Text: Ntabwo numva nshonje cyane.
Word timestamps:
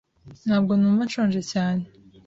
Ntabwo 0.45 0.71
numva 0.75 1.03
nshonje 1.07 1.41
cyane. 1.51 1.83